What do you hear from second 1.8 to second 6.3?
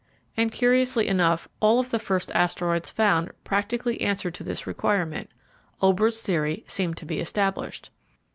the first asteroids found practically answered to this requirement. Olbers'